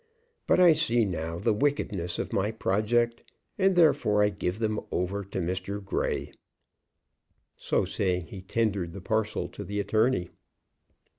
But 0.47 0.59
I 0.59 0.73
see 0.73 1.05
now 1.05 1.37
the 1.37 1.53
wickedness 1.53 2.17
of 2.17 2.33
my 2.33 2.49
project, 2.51 3.23
and, 3.59 3.75
therefore, 3.75 4.23
I 4.23 4.29
give 4.29 4.57
them 4.57 4.79
over 4.91 5.23
to 5.25 5.37
Mr. 5.39 5.77
Grey." 5.85 6.33
So 7.55 7.85
saying 7.85 8.25
he 8.25 8.41
tendered 8.41 8.93
the 8.93 9.01
parcel 9.01 9.47
to 9.49 9.63
the 9.63 9.79
attorney. 9.79 10.31